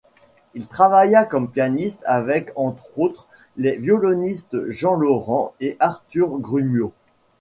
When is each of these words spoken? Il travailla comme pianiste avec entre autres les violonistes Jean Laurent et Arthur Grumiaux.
Il 0.55 0.65
travailla 0.65 1.25
comme 1.25 1.51
pianiste 1.51 2.01
avec 2.07 2.49
entre 2.55 2.89
autres 2.97 3.27
les 3.55 3.75
violonistes 3.77 4.67
Jean 4.67 4.95
Laurent 4.95 5.53
et 5.59 5.77
Arthur 5.79 6.39
Grumiaux. 6.39 6.91